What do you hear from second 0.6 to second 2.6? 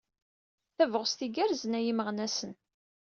Tabɣest igerrezen ay imeɣnasen!